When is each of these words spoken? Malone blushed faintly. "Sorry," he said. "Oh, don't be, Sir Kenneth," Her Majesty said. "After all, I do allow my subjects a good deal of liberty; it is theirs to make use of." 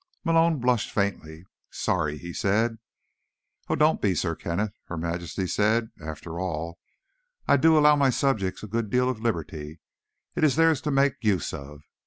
Malone 0.23 0.57
blushed 0.57 0.89
faintly. 0.89 1.45
"Sorry," 1.69 2.17
he 2.17 2.33
said. 2.33 2.79
"Oh, 3.69 3.75
don't 3.75 4.01
be, 4.01 4.15
Sir 4.15 4.33
Kenneth," 4.35 4.73
Her 4.85 4.97
Majesty 4.97 5.45
said. 5.45 5.91
"After 6.03 6.39
all, 6.39 6.79
I 7.47 7.55
do 7.55 7.77
allow 7.77 7.95
my 7.95 8.09
subjects 8.09 8.63
a 8.63 8.67
good 8.67 8.89
deal 8.89 9.09
of 9.11 9.21
liberty; 9.21 9.79
it 10.35 10.43
is 10.43 10.55
theirs 10.55 10.81
to 10.85 10.89
make 10.89 11.23
use 11.23 11.53
of." 11.53 11.83